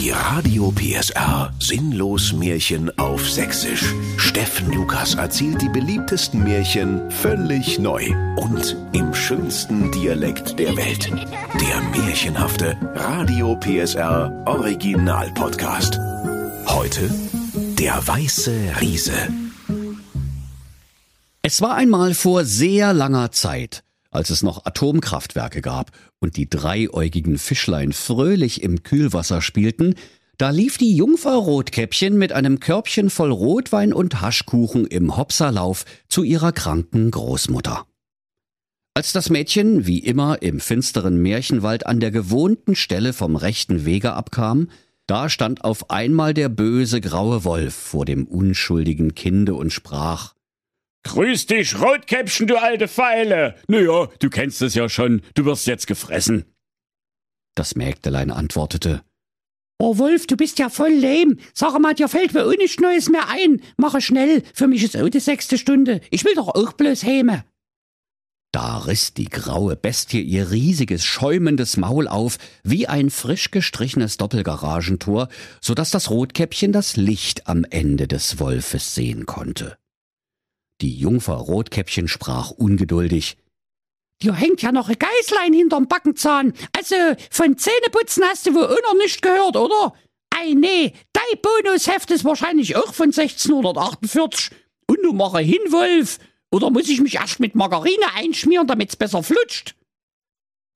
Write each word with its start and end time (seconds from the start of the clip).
Die 0.00 0.12
Radio 0.12 0.72
PSR 0.72 1.52
Sinnlos 1.58 2.32
Märchen 2.32 2.90
auf 2.98 3.30
Sächsisch. 3.30 3.84
Steffen 4.16 4.72
Lukas 4.72 5.16
erzählt 5.16 5.60
die 5.60 5.68
beliebtesten 5.68 6.42
Märchen 6.42 7.10
völlig 7.10 7.78
neu 7.78 8.06
und 8.36 8.78
im 8.94 9.12
schönsten 9.12 9.92
Dialekt 9.92 10.58
der 10.58 10.74
Welt. 10.74 11.10
Der 11.60 12.02
märchenhafte 12.02 12.78
Radio 12.94 13.54
PSR 13.56 14.42
Original 14.46 15.30
Podcast. 15.34 16.00
Heute 16.64 17.10
der 17.78 18.06
weiße 18.06 18.54
Riese. 18.80 19.28
Es 21.42 21.60
war 21.60 21.74
einmal 21.74 22.14
vor 22.14 22.46
sehr 22.46 22.94
langer 22.94 23.32
Zeit, 23.32 23.84
als 24.10 24.30
es 24.30 24.42
noch 24.42 24.66
Atomkraftwerke 24.66 25.62
gab 25.62 25.92
und 26.20 26.36
die 26.36 26.48
dreiäugigen 26.48 27.38
Fischlein 27.38 27.92
fröhlich 27.92 28.62
im 28.62 28.82
Kühlwasser 28.82 29.42
spielten, 29.42 29.94
da 30.36 30.50
lief 30.50 30.78
die 30.78 30.96
Jungfer 30.96 31.34
Rotkäppchen 31.34 32.16
mit 32.16 32.32
einem 32.32 32.60
Körbchen 32.60 33.10
voll 33.10 33.30
Rotwein 33.30 33.92
und 33.92 34.20
Haschkuchen 34.22 34.86
im 34.86 35.16
Hopserlauf 35.16 35.84
zu 36.08 36.22
ihrer 36.22 36.52
kranken 36.52 37.10
Großmutter. 37.10 37.84
Als 38.94 39.12
das 39.12 39.30
Mädchen, 39.30 39.86
wie 39.86 39.98
immer, 39.98 40.42
im 40.42 40.58
finsteren 40.58 41.20
Märchenwald 41.22 41.86
an 41.86 42.00
der 42.00 42.10
gewohnten 42.10 42.74
Stelle 42.74 43.12
vom 43.12 43.36
rechten 43.36 43.84
Wege 43.84 44.14
abkam, 44.14 44.68
da 45.06 45.28
stand 45.28 45.64
auf 45.64 45.90
einmal 45.90 46.34
der 46.34 46.48
böse 46.48 47.00
graue 47.00 47.44
Wolf 47.44 47.74
vor 47.74 48.04
dem 48.04 48.26
unschuldigen 48.26 49.14
Kinde 49.14 49.54
und 49.54 49.72
sprach 49.72 50.34
Grüß 51.04 51.46
dich, 51.46 51.80
Rotkäppchen, 51.80 52.46
du 52.46 52.60
alte 52.60 52.88
Feile. 52.88 53.56
Naja, 53.68 54.08
du 54.18 54.30
kennst 54.30 54.60
es 54.62 54.74
ja 54.74 54.88
schon, 54.88 55.22
du 55.34 55.44
wirst 55.44 55.66
jetzt 55.66 55.86
gefressen. 55.86 56.44
Das 57.54 57.74
Mägdelein 57.74 58.30
antwortete, 58.30 59.02
Oh 59.82 59.96
Wolf, 59.96 60.26
du 60.26 60.36
bist 60.36 60.58
ja 60.58 60.68
voll 60.68 60.92
lehm. 60.92 61.38
Sag 61.54 61.78
mal, 61.80 61.94
dir 61.94 62.08
fällt 62.08 62.34
mir 62.34 62.44
auch 62.44 62.54
nichts 62.54 62.78
Neues 62.80 63.08
mehr 63.08 63.30
ein. 63.30 63.62
Mache 63.78 64.02
schnell, 64.02 64.42
für 64.52 64.68
mich 64.68 64.84
ist 64.84 64.94
auch 64.94 65.08
die 65.08 65.20
sechste 65.20 65.56
Stunde. 65.56 66.02
Ich 66.10 66.26
will 66.26 66.34
doch 66.34 66.48
auch 66.48 66.74
bloß 66.74 67.02
häme. 67.02 67.44
Da 68.52 68.78
riss 68.78 69.14
die 69.14 69.30
graue 69.30 69.76
Bestie 69.76 70.20
ihr 70.20 70.50
riesiges, 70.50 71.02
schäumendes 71.02 71.78
Maul 71.78 72.08
auf, 72.08 72.36
wie 72.62 72.88
ein 72.88 73.08
frisch 73.08 73.50
gestrichenes 73.52 74.18
Doppelgaragentor, 74.18 75.28
so 75.62 75.72
dass 75.72 75.90
das 75.90 76.10
Rotkäppchen 76.10 76.72
das 76.72 76.96
Licht 76.96 77.46
am 77.46 77.64
Ende 77.64 78.06
des 78.06 78.38
Wolfes 78.38 78.94
sehen 78.94 79.24
konnte. 79.24 79.78
Die 80.80 80.94
Jungfer 80.94 81.34
Rotkäppchen 81.34 82.08
sprach 82.08 82.50
ungeduldig. 82.50 83.36
Dir 84.22 84.34
hängt 84.34 84.62
ja 84.62 84.72
noch 84.72 84.88
ein 84.88 84.98
Geißlein 84.98 85.52
hinterm 85.52 85.88
Backenzahn. 85.88 86.52
Also, 86.76 86.94
von 87.30 87.56
Zähneputzen 87.56 88.24
hast 88.24 88.46
du 88.46 88.54
wohl 88.54 88.66
auch 88.66 88.92
noch 88.92 88.98
nicht 88.98 89.22
gehört, 89.22 89.56
oder? 89.56 89.94
Ei, 90.30 90.52
nee, 90.54 90.92
dein 91.12 91.40
Bonusheft 91.42 92.10
ist 92.10 92.24
wahrscheinlich 92.24 92.76
auch 92.76 92.92
von 92.92 93.06
1648. 93.06 94.50
Und 94.86 94.98
du 95.02 95.12
mache 95.12 95.40
hin, 95.40 95.60
Wolf. 95.70 96.18
Oder 96.50 96.70
muss 96.70 96.88
ich 96.88 97.00
mich 97.00 97.14
erst 97.14 97.40
mit 97.40 97.54
Margarine 97.54 98.14
einschmieren, 98.14 98.66
damit's 98.66 98.96
besser 98.96 99.22
flutscht? 99.22 99.76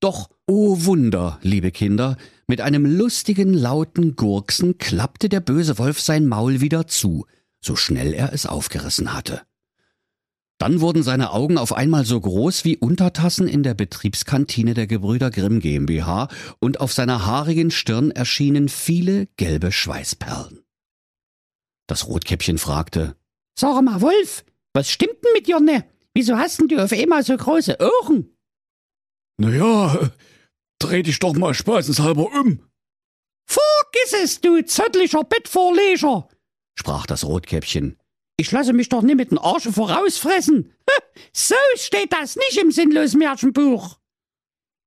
Doch, 0.00 0.28
o 0.46 0.74
oh 0.74 0.84
Wunder, 0.84 1.38
liebe 1.42 1.70
Kinder, 1.70 2.16
mit 2.46 2.60
einem 2.60 2.84
lustigen, 2.84 3.54
lauten 3.54 4.16
Gurksen 4.16 4.78
klappte 4.78 5.28
der 5.28 5.40
böse 5.40 5.78
Wolf 5.78 6.00
sein 6.00 6.26
Maul 6.26 6.60
wieder 6.60 6.86
zu, 6.86 7.26
so 7.60 7.74
schnell 7.74 8.12
er 8.12 8.32
es 8.32 8.46
aufgerissen 8.46 9.14
hatte. 9.14 9.42
Dann 10.64 10.80
wurden 10.80 11.02
seine 11.02 11.32
Augen 11.32 11.58
auf 11.58 11.74
einmal 11.74 12.06
so 12.06 12.18
groß 12.18 12.64
wie 12.64 12.78
Untertassen 12.78 13.48
in 13.48 13.62
der 13.62 13.74
Betriebskantine 13.74 14.72
der 14.72 14.86
Gebrüder 14.86 15.30
Grimm 15.30 15.60
GmbH 15.60 16.28
und 16.58 16.80
auf 16.80 16.90
seiner 16.90 17.26
haarigen 17.26 17.70
Stirn 17.70 18.10
erschienen 18.10 18.70
viele 18.70 19.26
gelbe 19.36 19.72
Schweißperlen. 19.72 20.64
Das 21.86 22.06
Rotkäppchen 22.06 22.56
fragte, 22.56 23.14
Sag 23.58 23.82
mal, 23.82 24.00
Wolf, 24.00 24.46
was 24.72 24.90
stimmt 24.90 25.22
denn 25.22 25.34
mit 25.34 25.48
dir 25.48 25.60
ne? 25.60 25.84
Wieso 26.14 26.38
hast 26.38 26.58
denn 26.58 26.68
du 26.68 26.82
auf 26.82 26.92
einmal 26.92 27.22
so 27.22 27.36
große 27.36 27.76
Ohren? 28.00 28.34
Naja, 29.36 30.12
dreh 30.78 31.02
dich 31.02 31.18
doch 31.18 31.34
mal 31.34 31.52
spaßenshalber 31.52 32.32
um. 32.40 32.60
Vergiss 33.46 34.14
es, 34.22 34.40
du 34.40 34.64
zottlicher 34.64 35.24
Bettvorleger, 35.24 36.26
sprach 36.74 37.04
das 37.04 37.26
Rotkäppchen. 37.26 37.98
Ich 38.36 38.50
lasse 38.50 38.72
mich 38.72 38.88
doch 38.88 39.02
nicht 39.02 39.16
mit 39.16 39.30
den 39.30 39.38
Arschen 39.38 39.72
vorausfressen. 39.72 40.72
So 41.32 41.54
steht 41.76 42.12
das 42.12 42.36
nicht 42.36 42.58
im 42.58 42.72
sinnlosen 42.72 43.20
Märchenbuch. 43.20 43.98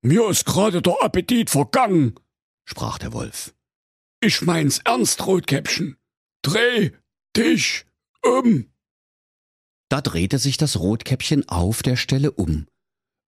Mir 0.02 0.30
ist 0.30 0.46
gerade 0.46 0.81
der 0.81 1.02
Appetit 1.02 1.50
vergangen, 1.50 2.16
sprach 2.66 2.97
der 2.97 3.13
Wolf. 3.13 3.53
Ich 4.19 4.41
mein's 4.41 4.80
ernst, 4.84 5.25
Rotkäppchen. 5.25 5.97
Dreh 6.41 6.91
dich 7.36 7.86
um. 8.22 8.72
Da 9.90 10.02
drehte 10.02 10.38
sich 10.38 10.57
das 10.57 10.80
Rotkäppchen 10.80 11.47
auf 11.47 11.81
der 11.81 11.96
Stelle 11.96 12.31
um. 12.31 12.68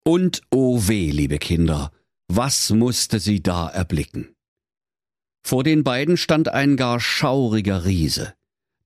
Und 0.05 0.41
oh 0.51 0.87
weh, 0.87 1.11
liebe 1.11 1.37
Kinder, 1.37 1.91
was 2.27 2.69
musste 2.71 3.19
sie 3.19 3.41
da 3.41 3.69
erblicken? 3.69 4.35
Vor 5.45 5.63
den 5.63 5.83
beiden 5.83 6.17
stand 6.17 6.49
ein 6.49 6.75
gar 6.75 6.99
schauriger 6.99 7.85
Riese. 7.85 8.33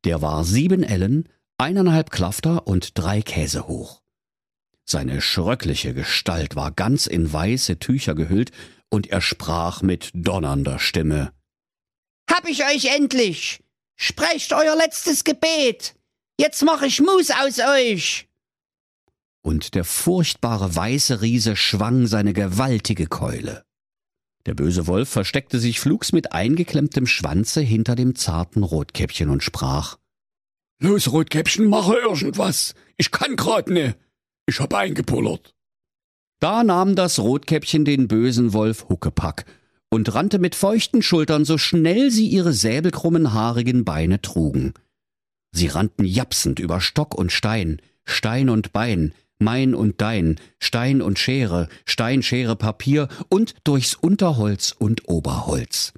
Der 0.06 0.22
war 0.22 0.44
sieben 0.44 0.84
Ellen, 0.84 1.30
eineinhalb 1.58 2.12
Klafter 2.12 2.68
und 2.68 2.98
drei 2.98 3.22
Käse 3.22 3.68
hoch. 3.68 4.02
Seine 4.86 5.22
schröckliche 5.22 5.94
Gestalt 5.94 6.56
war 6.56 6.72
ganz 6.72 7.08
in 7.08 7.32
weiße 7.32 7.80
Tücher 7.80 8.16
gehüllt, 8.16 8.52
und 8.90 9.08
er 9.08 9.22
sprach 9.22 9.82
mit 9.82 10.12
donnernder 10.14 10.78
Stimme. 10.78 11.34
Hab 12.30 12.48
ich 12.48 12.64
euch 12.64 12.94
endlich! 12.94 13.64
Sprecht 13.96 14.54
euer 14.54 14.76
letztes 14.76 15.24
Gebet! 15.24 15.96
Jetzt 16.40 16.64
mach 16.64 16.82
ich 16.82 17.00
Mus 17.00 17.32
aus 17.32 17.60
euch! 17.60 18.28
Und 19.42 19.76
der 19.76 19.84
furchtbare 19.84 20.76
weiße 20.76 21.22
Riese 21.22 21.56
schwang 21.56 22.08
seine 22.08 22.34
gewaltige 22.34 23.08
Keule. 23.08 23.66
Der 24.46 24.54
böse 24.54 24.88
Wolf 24.88 25.10
versteckte 25.10 25.60
sich 25.60 25.80
flugs 25.80 26.12
mit 26.12 26.34
eingeklemmtem 26.34 27.08
Schwanze 27.08 27.62
hinter 27.62 27.96
dem 27.96 28.16
zarten 28.16 28.64
Rotkäppchen 28.64 29.30
und 29.30 29.44
sprach 29.44 29.98
Los, 30.80 31.12
Rotkäppchen, 31.12 31.68
mache 31.68 31.96
irgendwas. 31.96 32.76
Ich 32.98 33.12
kann 33.12 33.38
grad 33.38 33.70
ne. 33.70 33.96
Ich 34.46 34.60
hab 34.60 34.74
eingepullert. 34.74 35.56
Da 36.42 36.66
nahm 36.66 36.98
das 36.98 37.20
Rotkäppchen 37.20 37.86
den 37.86 38.10
bösen 38.10 38.52
Wolf 38.52 38.90
Huckepack 38.90 39.46
und 39.90 40.14
rannte 40.14 40.40
mit 40.40 40.56
feuchten 40.56 41.02
Schultern 41.02 41.46
so 41.46 41.58
schnell 41.58 42.12
sie 42.12 42.28
ihre 42.28 42.52
säbelkrummen 42.52 43.32
haarigen 43.32 43.86
Beine 43.86 44.22
trugen. 44.22 44.74
Sie 45.54 45.68
rannten 45.68 46.04
japsend 46.04 46.60
über 46.60 46.82
Stock 46.82 47.16
und 47.16 47.32
Stein, 47.32 47.82
Stein 48.04 48.50
und 48.50 48.74
Bein, 48.74 49.14
mein 49.40 49.76
und 49.76 50.02
dein, 50.02 50.40
Stein 50.60 51.02
und 51.02 51.20
Schere, 51.20 51.68
Stein, 51.86 52.24
Schere, 52.24 52.56
Papier 52.56 53.08
und 53.30 53.56
durchs 53.64 53.96
Unterholz 53.96 54.76
und 54.78 55.08
Oberholz. 55.08 55.94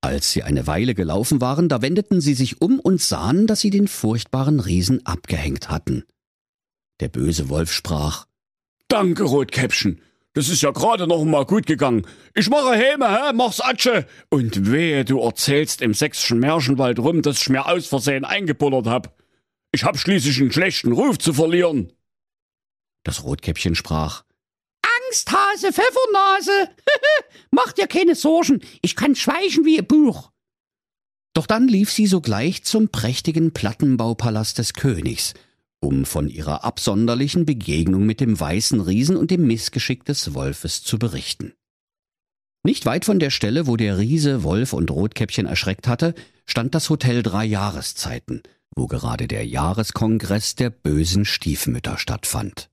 Als 0.00 0.32
sie 0.32 0.42
eine 0.42 0.66
Weile 0.66 0.94
gelaufen 0.94 1.40
waren, 1.40 1.68
da 1.68 1.82
wendeten 1.82 2.20
sie 2.20 2.34
sich 2.34 2.60
um 2.60 2.78
und 2.78 3.00
sahen, 3.00 3.46
dass 3.46 3.60
sie 3.60 3.70
den 3.70 3.88
furchtbaren 3.88 4.60
Riesen 4.60 5.04
abgehängt 5.04 5.68
hatten. 5.68 6.04
Der 7.00 7.08
böse 7.08 7.48
Wolf 7.48 7.72
sprach 7.72 8.26
Danke, 8.88 9.24
Rotkäppchen. 9.24 10.00
Das 10.32 10.48
ist 10.48 10.62
ja 10.62 10.70
gerade 10.70 11.06
noch 11.06 11.24
mal 11.24 11.46
gut 11.46 11.66
gegangen. 11.66 12.06
Ich 12.34 12.50
mache 12.50 12.76
Häme, 12.76 13.08
hä? 13.08 13.32
Mach's 13.34 13.60
Atsche. 13.60 14.06
Und 14.28 14.70
wehe, 14.70 15.04
du 15.04 15.18
erzählst 15.20 15.80
im 15.80 15.94
sächsischen 15.94 16.40
Märchenwald 16.40 16.98
rum, 16.98 17.22
dass 17.22 17.40
ich 17.40 17.48
mir 17.48 17.66
aus 17.66 17.86
Versehen 17.86 18.24
eingepullert 18.24 18.86
hab. 18.86 19.16
Ich 19.72 19.82
hab 19.84 19.98
schließlich 19.98 20.38
einen 20.40 20.52
schlechten 20.52 20.92
Ruf 20.92 21.18
zu 21.18 21.32
verlieren. 21.32 21.90
Das 23.06 23.22
Rotkäppchen 23.22 23.76
sprach 23.76 24.24
Angsthase, 24.82 25.72
Pfeffernase. 25.72 26.70
Mach 27.52 27.70
dir 27.70 27.86
keine 27.86 28.16
Sorgen, 28.16 28.62
ich 28.82 28.96
kann 28.96 29.14
schweichen 29.14 29.64
wie 29.64 29.78
ein 29.78 29.86
Buch. 29.86 30.32
Doch 31.32 31.46
dann 31.46 31.68
lief 31.68 31.92
sie 31.92 32.08
sogleich 32.08 32.64
zum 32.64 32.88
prächtigen 32.88 33.52
Plattenbaupalast 33.52 34.58
des 34.58 34.72
Königs, 34.72 35.34
um 35.78 36.04
von 36.04 36.28
ihrer 36.28 36.64
absonderlichen 36.64 37.46
Begegnung 37.46 38.06
mit 38.06 38.20
dem 38.20 38.40
weißen 38.40 38.80
Riesen 38.80 39.16
und 39.16 39.30
dem 39.30 39.46
Missgeschick 39.46 40.04
des 40.04 40.34
Wolfes 40.34 40.82
zu 40.82 40.98
berichten. 40.98 41.52
Nicht 42.64 42.86
weit 42.86 43.04
von 43.04 43.20
der 43.20 43.30
Stelle, 43.30 43.68
wo 43.68 43.76
der 43.76 43.98
Riese 43.98 44.42
Wolf 44.42 44.72
und 44.72 44.90
Rotkäppchen 44.90 45.46
erschreckt 45.46 45.86
hatte, 45.86 46.16
stand 46.44 46.74
das 46.74 46.90
Hotel 46.90 47.22
Drei 47.22 47.44
Jahreszeiten, 47.44 48.42
wo 48.74 48.88
gerade 48.88 49.28
der 49.28 49.46
Jahreskongress 49.46 50.56
der 50.56 50.70
bösen 50.70 51.24
Stiefmütter 51.24 51.98
stattfand. 51.98 52.68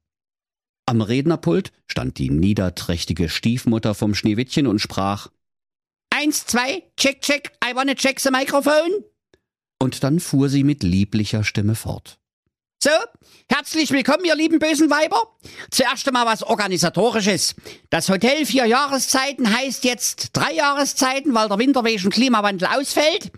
Am 0.85 1.01
Rednerpult 1.01 1.71
stand 1.87 2.17
die 2.17 2.29
niederträchtige 2.29 3.29
Stiefmutter 3.29 3.95
vom 3.95 4.13
Schneewittchen 4.13 4.67
und 4.67 4.79
sprach 4.79 5.29
Eins, 6.09 6.45
zwei, 6.45 6.83
check, 6.97 7.21
check, 7.21 7.51
I 7.63 7.75
wanna 7.75 7.95
check 7.95 8.19
the 8.19 8.29
microphone. 8.29 9.03
Und 9.81 10.03
dann 10.03 10.19
fuhr 10.19 10.49
sie 10.49 10.63
mit 10.63 10.83
lieblicher 10.83 11.43
Stimme 11.43 11.75
fort. 11.75 12.19
So, 12.83 12.91
herzlich 13.49 13.91
willkommen, 13.91 14.25
ihr 14.25 14.35
lieben 14.35 14.59
bösen 14.59 14.89
Weiber. 14.89 15.21
Zuerst 15.71 16.05
einmal 16.05 16.25
was 16.25 16.43
Organisatorisches. 16.43 17.55
Das 17.89 18.09
Hotel 18.09 18.45
vier 18.45 18.65
Jahreszeiten 18.65 19.55
heißt 19.55 19.85
jetzt 19.85 20.31
drei 20.33 20.53
Jahreszeiten, 20.53 21.33
weil 21.33 21.47
der 21.47 21.59
Winter 21.59 21.85
wegen 21.85 22.09
Klimawandel 22.09 22.67
ausfällt. 22.67 23.31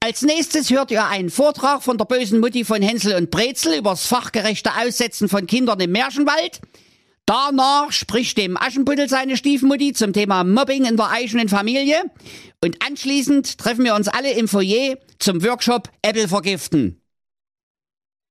Als 0.00 0.22
nächstes 0.22 0.70
hört 0.70 0.92
ihr 0.92 1.06
einen 1.06 1.28
Vortrag 1.28 1.82
von 1.82 1.98
der 1.98 2.04
bösen 2.04 2.38
Mutti 2.38 2.64
von 2.64 2.82
Hänsel 2.82 3.16
und 3.16 3.30
Brezel 3.30 3.76
übers 3.78 4.06
fachgerechte 4.06 4.70
Aussetzen 4.76 5.28
von 5.28 5.46
Kindern 5.46 5.80
im 5.80 5.90
Märchenwald. 5.90 6.60
Danach 7.26 7.90
spricht 7.90 8.38
dem 8.38 8.56
Aschenputtel 8.56 9.08
seine 9.08 9.36
Stiefmutti 9.36 9.92
zum 9.92 10.12
Thema 10.12 10.44
Mobbing 10.44 10.86
in 10.86 10.96
der 10.96 11.10
eigenen 11.10 11.48
Familie. 11.48 12.00
Und 12.64 12.78
anschließend 12.86 13.58
treffen 13.58 13.84
wir 13.84 13.96
uns 13.96 14.08
alle 14.08 14.32
im 14.32 14.46
Foyer 14.46 14.96
zum 15.18 15.42
Workshop 15.42 15.90
Äpfel 16.00 16.28
vergiften. 16.28 17.02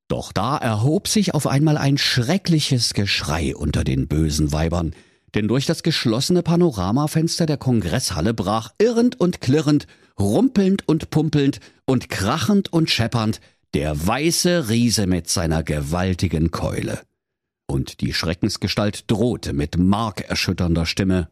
Doch 0.08 0.31
da 0.31 0.58
erhob 0.58 1.10
sich 1.10 1.34
auf 1.34 1.46
einmal 1.48 1.78
ein 1.78 1.98
schreckliches 1.98 2.94
Geschrei 2.94 3.54
unter 3.56 3.84
den 3.84 4.08
bösen 4.08 4.54
Weibern, 4.54 4.96
denn 5.36 5.50
durch 5.50 5.66
das 5.66 5.84
geschlossene 5.84 6.44
Panoramafenster 6.44 7.46
der 7.46 7.58
Kongresshalle 7.58 8.34
brach 8.34 8.72
irrend 8.80 9.19
und 9.19 9.42
klirrend, 9.42 9.86
rumpelnd 10.19 10.88
und 10.88 11.10
pumpelnd 11.10 11.60
und 11.86 12.10
krachend 12.10 12.72
und 12.74 12.90
scheppernd 12.90 13.40
der 13.74 14.08
weiße 14.08 14.69
Riese 14.69 15.08
mit 15.08 15.30
seiner 15.30 15.64
gewaltigen 15.64 16.52
Keule. 16.52 17.02
Und 17.68 18.02
die 18.02 18.14
Schreckensgestalt 18.14 19.10
drohte 19.12 19.54
mit 19.54 19.78
markerschütternder 19.78 20.86
Stimme. 20.86 21.30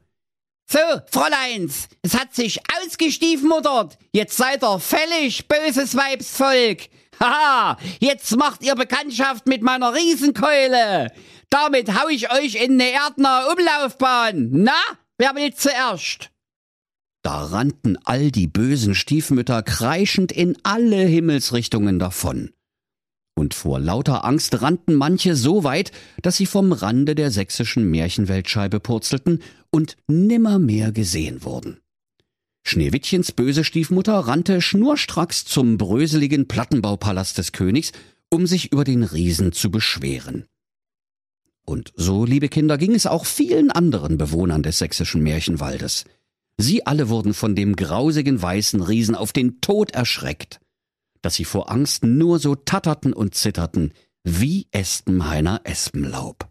So, 0.68 0.80
Fräuleins, 1.12 1.88
es 2.02 2.20
hat 2.20 2.34
sich 2.34 2.60
ausgestiefmuttert. 2.82 3.98
Jetzt 4.12 4.36
seid 4.36 4.64
ihr 4.64 4.80
fällig, 4.80 5.48
böses 5.48 5.96
Weibsvolk. 5.96 6.90
Haha, 7.20 7.78
jetzt 8.00 8.36
macht 8.36 8.64
ihr 8.64 8.76
Bekanntschaft 8.76 9.48
mit 9.48 9.62
meiner 9.62 9.94
Riesenkeule. 9.94 11.12
Damit 11.50 11.94
hau 11.98 12.10
ich 12.10 12.32
euch 12.32 12.56
in 12.56 12.74
eine 12.74 12.92
erdnahe 12.92 13.48
Umlaufbahn. 13.54 14.50
Na, 14.52 14.78
wer 15.18 15.36
will 15.36 15.54
zuerst? 15.54 16.32
Da 17.26 17.44
rannten 17.44 17.98
all 18.04 18.30
die 18.30 18.46
bösen 18.46 18.94
Stiefmütter 18.94 19.64
kreischend 19.64 20.32
in 20.32 20.56
alle 20.62 20.98
Himmelsrichtungen 20.98 21.98
davon. 21.98 22.52
Und 23.34 23.56
vor 23.56 23.80
lauter 23.80 24.24
Angst 24.24 24.62
rannten 24.62 24.94
manche 24.94 25.36
so 25.36 25.64
weit, 25.64 25.92
dass 26.22 26.38
sie 26.38 26.46
vom 26.46 26.72
Rande 26.72 27.16
der 27.16 27.32
sächsischen 27.32 27.90
Märchenweltscheibe 27.90 28.80
purzelten 28.80 29.42
und 29.72 29.98
nimmermehr 30.06 30.92
gesehen 30.92 31.44
wurden. 31.44 31.80
Schneewittchens 32.62 33.32
böse 33.32 33.64
Stiefmutter 33.64 34.20
rannte 34.20 34.62
schnurstracks 34.62 35.46
zum 35.46 35.80
bröseligen 35.80 36.48
Plattenbaupalast 36.48 37.40
des 37.40 37.54
Königs, 37.54 37.92
um 38.30 38.46
sich 38.46 38.72
über 38.72 38.84
den 38.84 39.02
Riesen 39.02 39.52
zu 39.52 39.72
beschweren. 39.72 40.46
Und 41.66 41.92
so, 41.96 42.24
liebe 42.24 42.50
Kinder, 42.50 42.78
ging 42.78 42.94
es 42.94 43.08
auch 43.08 43.26
vielen 43.26 43.72
anderen 43.72 44.20
Bewohnern 44.20 44.62
des 44.62 44.78
sächsischen 44.78 45.24
Märchenwaldes. 45.24 46.06
Sie 46.58 46.86
alle 46.86 47.10
wurden 47.10 47.34
von 47.34 47.56
dem 47.56 47.76
grausigen 47.76 48.42
weißen 48.42 48.82
Riesen 48.82 49.16
auf 49.16 49.34
den 49.34 49.60
Tod 49.62 49.92
erschreckt, 49.92 50.60
dass 51.22 51.36
sie 51.36 51.46
vor 51.46 51.72
Angst 51.72 52.04
nur 52.04 52.40
so 52.40 52.56
tatterten 52.56 53.14
und 53.14 53.36
zitterten 53.36 53.94
wie 54.24 54.68
Espenhainer 54.72 55.62
Espenlaub. 55.64 56.48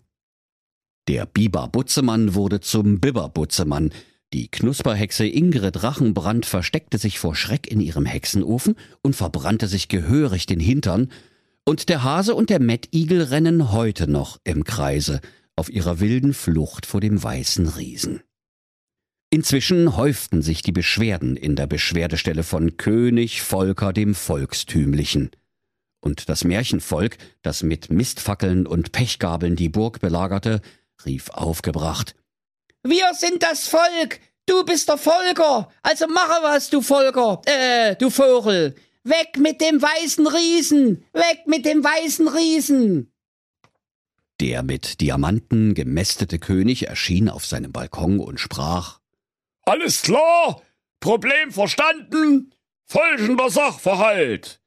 Der 1.08 1.26
Biber 1.26 1.68
Butzemann 1.68 2.34
wurde 2.34 2.60
zum 2.60 3.00
Bibber 3.00 3.28
Butzemann, 3.28 3.90
die 4.32 4.48
Knusperhexe 4.48 5.26
Ingrid 5.26 5.82
Rachenbrand 5.84 6.44
versteckte 6.44 6.98
sich 6.98 7.20
vor 7.20 7.36
Schreck 7.36 7.70
in 7.70 7.80
ihrem 7.80 8.04
Hexenofen 8.04 8.74
und 9.00 9.14
verbrannte 9.14 9.68
sich 9.68 9.88
gehörig 9.88 10.46
den 10.46 10.60
Hintern, 10.60 11.12
und 11.64 11.88
der 11.88 12.02
Hase 12.02 12.34
und 12.34 12.50
der 12.50 12.60
Mettigel 12.60 13.22
rennen 13.22 13.72
heute 13.72 14.06
noch 14.08 14.38
im 14.44 14.64
Kreise 14.64 15.20
auf 15.56 15.70
ihrer 15.70 16.00
wilden 16.00 16.34
Flucht 16.34 16.84
vor 16.84 17.00
dem 17.00 17.22
weißen 17.22 17.68
Riesen. 17.68 18.22
Inzwischen 19.34 19.96
häuften 19.96 20.42
sich 20.42 20.62
die 20.62 20.72
Beschwerden 20.72 21.36
in 21.36 21.56
der 21.56 21.66
Beschwerdestelle 21.66 22.42
von 22.42 22.76
König 22.76 23.42
Volker 23.42 23.92
dem 23.92 24.14
Volkstümlichen. 24.14 25.30
Und 26.00 26.28
das 26.28 26.44
Märchenvolk, 26.44 27.16
das 27.42 27.62
mit 27.62 27.90
Mistfackeln 27.90 28.66
und 28.66 28.92
Pechgabeln 28.92 29.56
die 29.56 29.68
Burg 29.68 30.00
belagerte, 30.00 30.60
rief 31.04 31.30
aufgebracht 31.30 32.14
wir 32.84 33.14
sind 33.14 33.42
das 33.42 33.66
Volk. 33.66 34.20
Du 34.46 34.62
bist 34.64 34.88
der 34.88 34.98
Volker. 34.98 35.70
Also 35.82 36.06
mache 36.06 36.42
was, 36.42 36.68
du 36.68 36.82
Volker. 36.82 37.40
Äh, 37.46 37.96
du 37.96 38.10
Vogel. 38.10 38.74
Weg 39.04 39.38
mit 39.38 39.60
dem 39.60 39.80
weißen 39.80 40.26
Riesen. 40.26 41.04
Weg 41.14 41.46
mit 41.46 41.64
dem 41.64 41.82
weißen 41.82 42.28
Riesen. 42.28 43.10
Der 44.40 44.62
mit 44.62 45.00
Diamanten 45.00 45.74
gemästete 45.74 46.38
König 46.38 46.88
erschien 46.88 47.30
auf 47.30 47.46
seinem 47.46 47.72
Balkon 47.72 48.20
und 48.20 48.38
sprach 48.38 49.00
Alles 49.64 50.02
klar. 50.02 50.62
Problem 51.00 51.50
verstanden. 51.50 52.52
Folgender 52.86 53.50
Sachverhalt. 53.50 54.60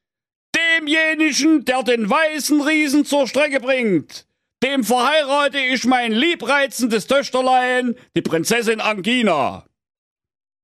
Demjenigen, 0.54 1.64
der 1.64 1.82
den 1.82 2.08
weißen 2.08 2.60
Riesen 2.60 3.04
zur 3.04 3.28
Strecke 3.28 3.60
bringt, 3.60 4.26
dem 4.62 4.82
verheirate 4.82 5.58
ich 5.58 5.84
mein 5.84 6.12
liebreizendes 6.12 7.06
Töchterlein, 7.06 7.94
die 8.16 8.22
Prinzessin 8.22 8.80
Angina. 8.80 9.66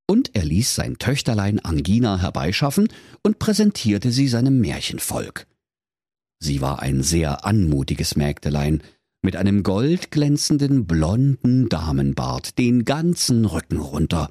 Und 0.06 0.34
er 0.34 0.44
ließ 0.44 0.74
sein 0.74 0.98
Töchterlein 0.98 1.60
Angina 1.60 2.20
herbeischaffen 2.20 2.88
und 3.22 3.38
präsentierte 3.38 4.10
sie 4.10 4.28
seinem 4.28 4.60
Märchenvolk. 4.60 5.46
Sie 6.40 6.60
war 6.60 6.82
ein 6.82 7.02
sehr 7.02 7.44
anmutiges 7.44 8.16
Mägdelein, 8.16 8.82
mit 9.24 9.36
einem 9.36 9.62
goldglänzenden 9.62 10.86
blonden 10.86 11.68
Damenbart 11.68 12.58
den 12.58 12.84
ganzen 12.84 13.46
Rücken 13.46 13.78
runter 13.78 14.28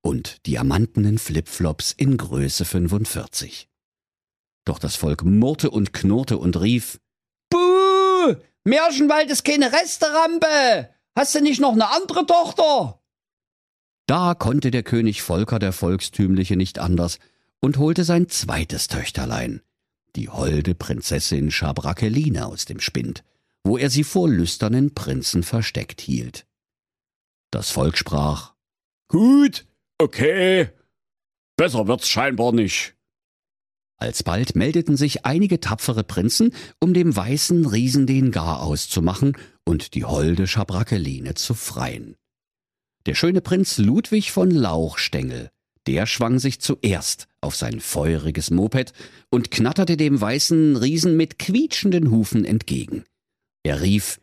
und 0.00 0.46
diamantenen 0.46 1.18
Flipflops 1.18 1.92
in 1.92 2.16
Größe 2.16 2.64
45. 2.64 3.68
Doch 4.64 4.78
das 4.78 4.96
Volk 4.96 5.24
murrte 5.24 5.70
und 5.70 5.92
knurrte 5.92 6.38
und 6.38 6.60
rief 6.60 7.00
Buh! 7.50 8.36
Märchenwald 8.64 9.30
ist 9.30 9.44
keine 9.44 9.72
Resterampe. 9.72 10.88
Hast 11.16 11.34
du 11.34 11.40
nicht 11.40 11.60
noch 11.60 11.72
eine 11.72 11.90
andere 11.90 12.24
Tochter? 12.24 13.02
Da 14.06 14.34
konnte 14.34 14.70
der 14.70 14.84
König 14.84 15.22
Volker 15.22 15.58
der 15.58 15.72
Volkstümliche 15.72 16.56
nicht 16.56 16.78
anders 16.78 17.18
und 17.60 17.76
holte 17.78 18.04
sein 18.04 18.28
zweites 18.28 18.86
Töchterlein, 18.86 19.62
die 20.14 20.28
holde 20.28 20.74
Prinzessin 20.74 21.50
Schabrakeline 21.50 22.46
aus 22.46 22.66
dem 22.66 22.80
Spind, 22.80 23.24
wo 23.68 23.76
er 23.76 23.90
sie 23.90 24.04
vor 24.04 24.28
lüsternen 24.28 24.94
Prinzen 24.94 25.42
versteckt 25.42 26.00
hielt. 26.00 26.46
Das 27.50 27.70
Volk 27.70 27.98
sprach 27.98 28.54
Gut, 29.08 29.66
okay. 29.98 30.70
Besser 31.56 31.86
wird's 31.86 32.08
scheinbar 32.08 32.52
nicht. 32.52 32.94
Alsbald 33.96 34.54
meldeten 34.54 34.96
sich 34.96 35.26
einige 35.26 35.60
tapfere 35.60 36.04
Prinzen, 36.04 36.54
um 36.80 36.94
dem 36.94 37.14
weißen 37.14 37.66
Riesen 37.66 38.06
den 38.06 38.30
Garaus 38.30 38.88
zu 38.88 39.02
machen 39.02 39.36
und 39.64 39.94
die 39.94 40.04
holde 40.04 40.46
Schabrackeline 40.46 41.34
zu 41.34 41.54
freien. 41.54 42.16
Der 43.06 43.14
schöne 43.14 43.40
Prinz 43.40 43.78
Ludwig 43.78 44.30
von 44.30 44.50
Lauchstengel, 44.50 45.50
der 45.86 46.06
schwang 46.06 46.38
sich 46.38 46.60
zuerst 46.60 47.26
auf 47.40 47.56
sein 47.56 47.80
feuriges 47.80 48.50
Moped 48.50 48.92
und 49.30 49.50
knatterte 49.50 49.96
dem 49.96 50.20
weißen 50.20 50.76
Riesen 50.76 51.16
mit 51.16 51.38
quietschenden 51.38 52.10
Hufen 52.10 52.44
entgegen. 52.44 53.04
Er 53.68 53.82
rief 53.82 54.18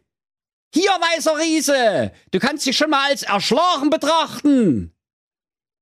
Hier, 0.73 0.89
weißer 0.89 1.37
Riese, 1.37 2.11
du 2.31 2.39
kannst 2.39 2.65
dich 2.65 2.75
schon 2.75 2.89
mal 2.89 3.11
als 3.11 3.21
erschlagen 3.21 3.91
betrachten. 3.91 4.91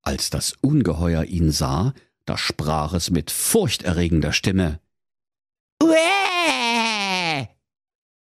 Als 0.01 0.29
das 0.29 0.55
Ungeheuer 0.60 1.24
ihn 1.24 1.50
sah, 1.50 1.93
da 2.25 2.38
sprach 2.38 2.91
es 2.91 3.10
mit 3.10 3.32
furchterregender 3.32 4.34
Stimme. 4.34 4.82
Uäh! 5.82 7.48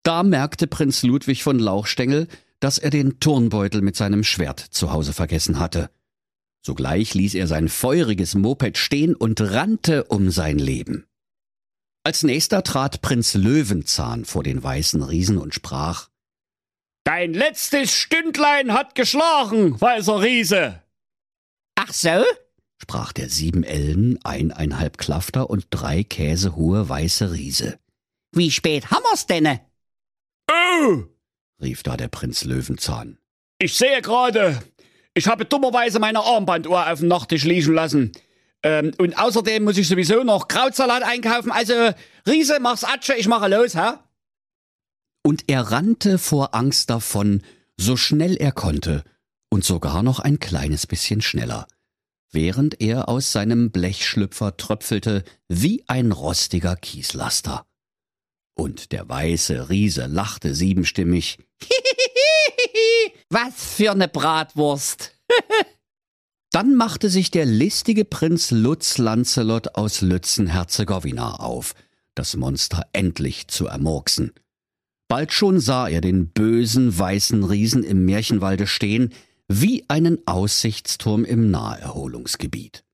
Da 0.03 0.25
merkte 0.25 0.67
Prinz 0.67 1.05
Ludwig 1.05 1.45
von 1.45 1.61
Lauchstengel, 1.61 2.27
dass 2.59 2.79
er 2.79 2.91
den 2.91 3.21
Turnbeutel 3.21 3.81
mit 3.81 3.95
seinem 3.95 4.25
Schwert 4.25 4.59
zu 4.59 4.91
Hause 4.91 5.13
vergessen 5.13 5.61
hatte. 5.61 5.89
Sogleich 6.63 7.15
ließ 7.15 7.35
er 7.35 7.47
sein 7.47 7.69
feuriges 7.69 8.35
Moped 8.35 8.77
stehen 8.77 9.15
und 9.15 9.41
rannte 9.41 10.03
um 10.03 10.33
sein 10.33 10.59
Leben. 10.59 11.08
Als 12.09 12.23
nächster 12.23 12.63
trat 12.63 13.03
Prinz 13.03 13.35
Löwenzahn 13.35 14.25
vor 14.25 14.43
den 14.43 14.63
weißen 14.63 15.03
Riesen 15.03 15.37
und 15.37 15.53
sprach 15.53 16.09
Dein 17.05 17.35
letztes 17.35 17.93
Stündlein 17.93 18.73
hat 18.73 18.95
geschlagen, 18.95 19.79
weißer 19.79 20.23
Riese. 20.23 20.83
Ach 21.75 21.93
so? 21.93 22.25
sprach 22.81 23.13
der 23.13 23.29
sieben 23.29 23.63
Ellen, 23.63 24.19
eineinhalb 24.25 24.97
Klafter 24.97 25.51
und 25.51 25.67
drei 25.69 26.03
Käse 26.03 26.57
hohe 26.57 26.89
weiße 26.89 27.33
Riese. 27.33 27.79
Wie 28.33 28.51
spät 28.51 28.91
haben 28.91 29.05
wir's 29.11 29.27
denne? 29.27 29.61
Oh! 30.51 31.03
rief 31.61 31.83
da 31.83 31.99
der 31.99 32.09
Prinz 32.09 32.45
Löwenzahn. 32.45 33.19
Ich 33.59 33.77
sehe 33.77 34.01
gerade, 34.01 34.63
ich 35.13 35.27
habe 35.27 35.45
dummerweise 35.45 35.99
meine 35.99 36.21
Armbanduhr 36.21 36.91
auf 36.91 37.01
dem 37.01 37.09
Nachttisch 37.09 37.45
liegen 37.45 37.75
lassen. 37.75 38.13
Ähm, 38.63 38.93
und 38.99 39.19
außerdem 39.19 39.65
muss 39.65 39.79
ich 39.79 39.89
sowieso 39.89 40.25
noch 40.25 40.49
Krautsalat 40.49 41.03
einkaufen. 41.03 41.53
Also, 41.53 41.75
Riese, 42.27 42.59
mach's 42.61 42.85
Atsche, 42.85 43.15
ich 43.15 43.29
mache 43.29 43.49
los, 43.49 43.77
hä? 43.77 43.99
und 45.29 45.45
er 45.49 45.61
rannte 45.61 46.17
vor 46.17 46.55
Angst 46.55 46.89
davon, 46.89 47.43
so 47.77 47.99
schnell 47.99 48.37
er 48.37 48.51
konnte, 48.51 49.05
und 49.51 49.63
sogar 49.63 50.03
noch 50.03 50.21
ein 50.21 50.39
kleines 50.39 50.87
bisschen 50.87 51.21
schneller, 51.21 51.67
während 52.33 52.81
er 52.81 53.11
aus 53.11 53.31
seinem 53.31 53.71
Blechschlüpfer 53.71 54.57
tröpfelte 54.57 55.25
wie 55.47 55.85
ein 55.87 56.13
rostiger 56.13 56.77
Kieslaster. 56.77 57.67
Und 58.55 58.93
der 58.93 59.07
weiße 59.07 59.69
Riese 59.69 60.07
lachte 60.07 60.55
siebenstimmig. 60.55 61.37
Was 63.29 63.53
für 63.77 63.95
ne 63.95 64.09
Bratwurst! 64.09 65.15
Dann 66.51 66.75
machte 66.75 67.11
sich 67.11 67.31
der 67.31 67.45
listige 67.45 68.05
Prinz 68.05 68.51
Lutz 68.51 68.97
Lancelot 68.97 69.75
aus 69.75 70.01
Lützen-Herzegowina 70.01 71.37
auf, 71.41 71.75
das 72.15 72.37
Monster 72.37 72.87
endlich 72.93 73.49
zu 73.49 73.67
ermurksen. 73.67 74.33
Bald 75.09 75.33
schon 75.33 75.61
sah 75.61 75.89
er 75.89 76.01
den 76.01 76.29
bösen 76.29 76.99
weißen 76.99 77.45
Riesen 77.45 77.85
im 77.85 78.05
Märchenwalde 78.05 78.67
stehen, 78.67 79.13
wie 79.47 79.85
einen 79.89 80.27
Aussichtsturm 80.27 81.25
im 81.25 81.51
Naherholungsgebiet. 81.51 82.85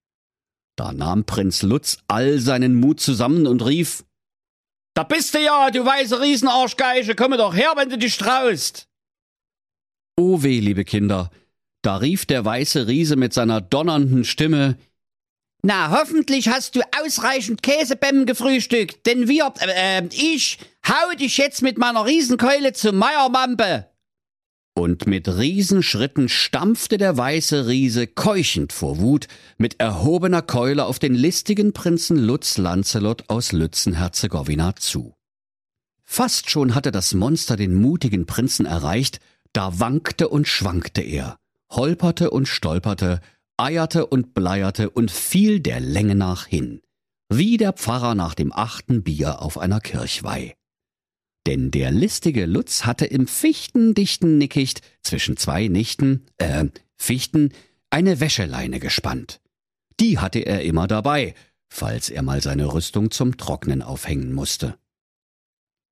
Da 0.76 0.92
nahm 0.92 1.24
Prinz 1.24 1.62
Lutz 1.62 1.98
all 2.08 2.38
seinen 2.38 2.74
Mut 2.74 3.00
zusammen 3.00 3.46
und 3.46 3.64
rief 3.64 4.04
Da 4.94 5.04
bist 5.04 5.34
du 5.34 5.40
ja, 5.40 5.70
du 5.70 5.84
weiße 5.84 6.20
Riesenarschgeiche, 6.20 7.14
komme 7.14 7.36
doch 7.36 7.54
her, 7.54 7.72
wenn 7.76 7.90
du 7.90 7.98
dich 7.98 8.16
traust. 8.16 8.88
O 10.16 10.42
weh, 10.42 10.60
liebe 10.60 10.84
Kinder, 10.84 11.30
da 11.84 11.96
rief 11.96 12.26
der 12.26 12.44
weiße 12.44 12.86
Riese 12.86 13.16
mit 13.16 13.32
seiner 13.32 13.60
donnernden 13.60 14.24
Stimme 14.24 14.76
Na, 15.62 15.90
hoffentlich 15.90 16.48
hast 16.48 16.76
du 16.76 16.80
ausreichend 17.02 17.62
Käsebämmen 17.62 18.26
gefrühstückt, 18.26 19.06
denn 19.06 19.28
wir, 19.28 19.52
äh, 19.60 20.02
ich 20.12 20.58
hau 20.86 21.16
dich 21.16 21.38
jetzt 21.38 21.62
mit 21.62 21.78
meiner 21.78 22.04
Riesenkeule 22.04 22.72
zur 22.72 22.92
Meiermampe. 22.92 23.88
Und 24.76 25.06
mit 25.06 25.28
Riesenschritten 25.28 26.28
stampfte 26.28 26.98
der 26.98 27.16
weiße 27.16 27.68
Riese 27.68 28.08
keuchend 28.08 28.72
vor 28.72 28.98
Wut 28.98 29.28
mit 29.56 29.78
erhobener 29.78 30.42
Keule 30.42 30.84
auf 30.84 30.98
den 30.98 31.14
listigen 31.14 31.72
Prinzen 31.72 32.16
Lutz 32.16 32.58
Lancelot 32.58 33.24
aus 33.28 33.52
Lützen-Herzegowina 33.52 34.74
zu. 34.74 35.14
Fast 36.02 36.50
schon 36.50 36.74
hatte 36.74 36.90
das 36.90 37.14
Monster 37.14 37.56
den 37.56 37.74
mutigen 37.74 38.26
Prinzen 38.26 38.66
erreicht, 38.66 39.20
da 39.52 39.78
wankte 39.78 40.28
und 40.28 40.48
schwankte 40.48 41.02
er, 41.02 41.38
holperte 41.70 42.30
und 42.30 42.46
stolperte, 42.46 43.20
eierte 43.56 44.06
und 44.06 44.34
bleierte 44.34 44.90
und 44.90 45.10
fiel 45.10 45.60
der 45.60 45.80
Länge 45.80 46.14
nach 46.14 46.46
hin, 46.46 46.80
wie 47.28 47.56
der 47.56 47.72
Pfarrer 47.72 48.14
nach 48.14 48.34
dem 48.34 48.52
achten 48.52 49.02
Bier 49.02 49.42
auf 49.42 49.58
einer 49.58 49.80
Kirchweih. 49.80 50.54
Denn 51.46 51.70
der 51.70 51.90
listige 51.90 52.46
Lutz 52.46 52.84
hatte 52.84 53.04
im 53.04 53.26
fichtendichten 53.26 54.38
Nickicht 54.38 54.80
zwischen 55.02 55.36
zwei 55.36 55.68
Nichten, 55.68 56.26
äh, 56.38 56.66
Fichten, 56.96 57.52
eine 57.90 58.18
Wäscheleine 58.20 58.80
gespannt. 58.80 59.40
Die 60.00 60.18
hatte 60.18 60.40
er 60.40 60.62
immer 60.62 60.86
dabei, 60.86 61.34
falls 61.68 62.08
er 62.08 62.22
mal 62.22 62.40
seine 62.40 62.72
Rüstung 62.72 63.10
zum 63.10 63.36
Trocknen 63.36 63.82
aufhängen 63.82 64.32
musste. 64.32 64.78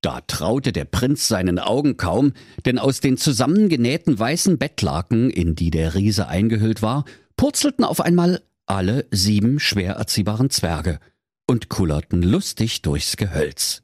Da 0.02 0.20
traute 0.22 0.72
der 0.72 0.84
Prinz 0.84 1.28
seinen 1.28 1.60
Augen 1.60 1.96
kaum, 1.96 2.32
denn 2.66 2.80
aus 2.80 2.98
den 2.98 3.16
zusammengenähten 3.16 4.18
weißen 4.18 4.58
Bettlaken, 4.58 5.30
in 5.30 5.54
die 5.54 5.70
der 5.70 5.94
Riese 5.94 6.26
eingehüllt 6.26 6.82
war, 6.82 7.04
purzelten 7.36 7.84
auf 7.84 8.00
einmal 8.00 8.42
alle 8.66 9.06
sieben 9.12 9.60
schwer 9.60 9.94
erziehbaren 9.94 10.50
Zwerge 10.50 10.98
und 11.46 11.68
kullerten 11.68 12.22
lustig 12.22 12.82
durchs 12.82 13.16
Gehölz. 13.16 13.82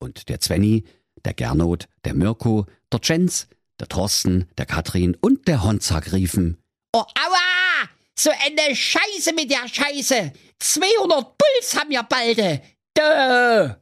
Und 0.00 0.28
der 0.28 0.40
Zwenny, 0.40 0.84
der 1.24 1.34
Gernot, 1.34 1.86
der 2.04 2.14
Mirko, 2.14 2.66
der 2.92 3.00
Jens, 3.04 3.46
der 3.78 3.88
Thorsten, 3.88 4.46
der 4.58 4.66
Katrin 4.66 5.16
und 5.20 5.46
der 5.46 5.62
Honzak 5.62 6.12
riefen, 6.12 6.58
Oh, 6.92 7.00
aua! 7.00 7.88
So 8.18 8.30
eine 8.30 8.74
Scheiße 8.74 9.32
mit 9.34 9.50
der 9.50 9.68
Scheiße! 9.68 10.32
200 10.58 11.38
Puls 11.38 11.76
haben 11.78 11.90
wir 11.90 12.02
balde! 12.02 12.62
Dö! 12.96 13.74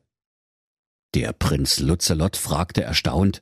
Der 1.14 1.32
Prinz 1.32 1.78
Luzelot 1.78 2.36
fragte 2.36 2.82
erstaunt, 2.82 3.40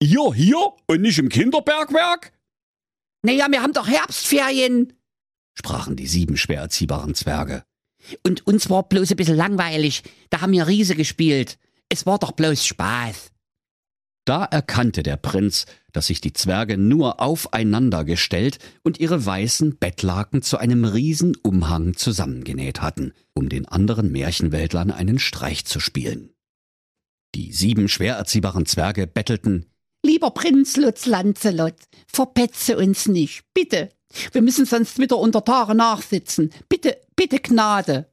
Ihr 0.00 0.32
hier 0.32 0.72
und 0.86 1.02
nicht 1.02 1.18
im 1.18 1.28
Kinderbergwerk? 1.28 2.32
Naja, 3.22 3.48
wir 3.50 3.62
haben 3.62 3.74
doch 3.74 3.88
Herbstferien. 3.88 4.94
sprachen 5.54 5.96
die 5.96 6.06
sieben 6.06 6.36
schwer 6.38 6.62
erziehbaren 6.62 7.14
Zwerge. 7.14 7.64
Und 8.24 8.46
uns 8.46 8.70
war 8.70 8.88
bloß 8.88 9.10
ein 9.10 9.16
bisschen 9.16 9.36
langweilig. 9.36 10.02
Da 10.30 10.40
haben 10.40 10.52
wir 10.52 10.66
Riese 10.66 10.94
gespielt. 10.94 11.58
Es 11.90 12.06
war 12.06 12.18
doch 12.18 12.32
bloß 12.32 12.64
Spaß. 12.64 13.32
Da 14.24 14.44
erkannte 14.44 15.02
der 15.02 15.16
Prinz, 15.16 15.66
dass 15.92 16.06
sich 16.06 16.20
die 16.20 16.32
Zwerge 16.32 16.78
nur 16.78 17.20
aufeinander 17.20 18.04
gestellt 18.04 18.58
und 18.82 19.00
ihre 19.00 19.26
weißen 19.26 19.78
Bettlaken 19.78 20.42
zu 20.42 20.58
einem 20.58 20.84
Riesenumhang 20.84 21.96
zusammengenäht 21.96 22.80
hatten, 22.80 23.12
um 23.34 23.48
den 23.48 23.66
anderen 23.66 24.12
Märchenwäldlern 24.12 24.90
einen 24.90 25.18
Streich 25.18 25.64
zu 25.64 25.80
spielen. 25.80 26.30
Die 27.34 27.52
sieben 27.52 27.88
schwer 27.88 28.16
erziehbaren 28.16 28.66
Zwerge 28.66 29.06
bettelten 29.06 29.66
Lieber 30.04 30.30
Prinz 30.30 30.76
Lutz 30.76 31.06
Lancelot, 31.06 31.74
verpetze 32.06 32.78
uns 32.78 33.06
nicht, 33.06 33.42
bitte. 33.52 33.90
Wir 34.32 34.42
müssen 34.42 34.64
sonst 34.64 34.98
wieder 34.98 35.18
unter 35.18 35.44
Tage 35.44 35.74
nachsitzen. 35.74 36.50
Bitte, 36.68 36.98
bitte 37.14 37.40
Gnade. 37.40 38.10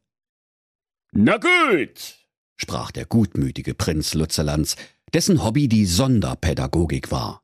Na 1.14 1.38
gut, 1.38 2.26
sprach 2.58 2.92
der 2.92 3.06
gutmütige 3.06 3.74
Prinz 3.76 4.14
Lutzelands, 4.14 4.76
dessen 5.14 5.44
Hobby 5.44 5.70
die 5.70 5.86
Sonderpädagogik 5.86 7.12
war. 7.12 7.42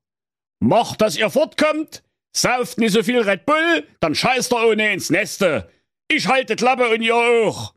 Macht, 0.59 1.01
dass 1.01 1.17
ihr 1.17 1.29
fortkommt. 1.29 2.03
Sauft 2.35 2.77
nicht 2.77 2.93
so 2.93 3.03
viel 3.03 3.21
Red 3.21 3.45
Bull, 3.45 3.87
dann 3.99 4.15
scheißt 4.15 4.53
ihr 4.53 4.67
ohne 4.67 4.93
ins 4.93 5.09
Neste. 5.09 5.69
Ich 6.07 6.27
halte 6.27 6.55
Klappe 6.55 6.89
und 6.89 7.01
ihr 7.01 7.15
auch. 7.15 7.73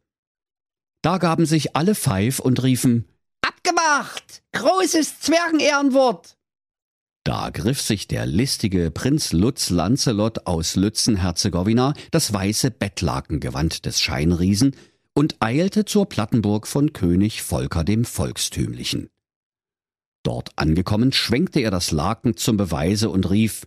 Da 1.02 1.18
gaben 1.18 1.44
sich 1.46 1.76
alle 1.76 1.94
Pfeif 1.94 2.38
und 2.38 2.62
riefen 2.62 3.08
Abgemacht! 3.64 4.42
Großes 4.52 5.20
Zwergenehrenwort! 5.20 6.36
Da 7.24 7.48
griff 7.48 7.80
sich 7.80 8.06
der 8.06 8.26
listige 8.26 8.90
Prinz 8.90 9.32
Lutz 9.32 9.70
Lancelot 9.70 10.46
aus 10.46 10.76
Lützen-Herzegowina 10.76 11.94
das 12.10 12.32
weiße 12.32 12.70
Bettlakengewand 12.70 13.86
des 13.86 14.00
Scheinriesen 14.00 14.76
und 15.14 15.36
eilte 15.40 15.86
zur 15.86 16.06
Plattenburg 16.06 16.66
von 16.66 16.92
König 16.92 17.42
Volker 17.42 17.84
dem 17.84 18.04
Volkstümlichen. 18.04 19.08
Dort 20.22 20.50
angekommen, 20.56 21.12
schwenkte 21.12 21.60
er 21.60 21.70
das 21.70 21.90
Laken 21.90 22.36
zum 22.36 22.58
Beweise 22.58 23.08
und 23.08 23.30
rief 23.30 23.66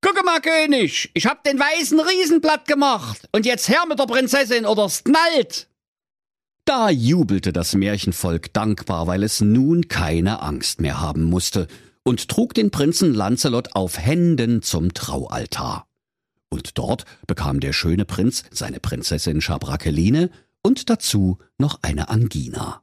Gucke 0.00 0.24
mal, 0.24 0.40
König, 0.40 1.10
ich 1.14 1.26
hab 1.26 1.44
den 1.44 1.60
weißen 1.60 2.00
Riesen 2.00 2.40
platt 2.40 2.66
gemacht 2.66 3.28
und 3.32 3.46
jetzt 3.46 3.68
her 3.68 3.84
mit 3.88 4.00
der 4.00 4.06
Prinzessin 4.06 4.66
oder's 4.66 5.04
knallt! 5.04 5.68
Da 6.66 6.90
jubelte 6.90 7.52
das 7.52 7.76
Märchenvolk 7.76 8.52
dankbar, 8.52 9.06
weil 9.06 9.22
es 9.22 9.40
nun 9.40 9.86
keine 9.86 10.42
Angst 10.42 10.80
mehr 10.80 11.00
haben 11.00 11.22
musste 11.22 11.68
und 12.02 12.26
trug 12.26 12.54
den 12.54 12.72
Prinzen 12.72 13.14
Lancelot 13.14 13.76
auf 13.76 14.00
Händen 14.00 14.62
zum 14.62 14.92
Traualtar. 14.92 15.86
Und 16.48 16.76
dort 16.76 17.04
bekam 17.28 17.60
der 17.60 17.72
schöne 17.72 18.04
Prinz 18.04 18.42
seine 18.50 18.80
Prinzessin 18.80 19.40
Schabrakeline 19.40 20.28
und 20.60 20.90
dazu 20.90 21.38
noch 21.56 21.78
eine 21.82 22.08
Angina. 22.08 22.82